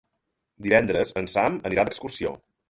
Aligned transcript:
Divendres 0.67 1.11
en 1.23 1.29
Sam 1.35 1.61
anirà 1.71 1.87
d'excursió. 1.91 2.35